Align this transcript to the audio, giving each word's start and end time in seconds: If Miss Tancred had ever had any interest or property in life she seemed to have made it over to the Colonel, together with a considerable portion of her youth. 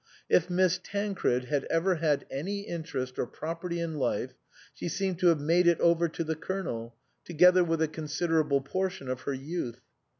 If 0.27 0.49
Miss 0.49 0.79
Tancred 0.83 1.43
had 1.45 1.65
ever 1.65 1.97
had 1.97 2.25
any 2.31 2.61
interest 2.61 3.19
or 3.19 3.27
property 3.27 3.79
in 3.79 3.99
life 3.99 4.33
she 4.73 4.89
seemed 4.89 5.19
to 5.19 5.27
have 5.27 5.39
made 5.39 5.67
it 5.67 5.79
over 5.79 6.09
to 6.09 6.23
the 6.23 6.35
Colonel, 6.35 6.95
together 7.23 7.63
with 7.63 7.83
a 7.83 7.87
considerable 7.87 8.61
portion 8.61 9.09
of 9.11 9.21
her 9.21 9.33
youth. 9.35 9.79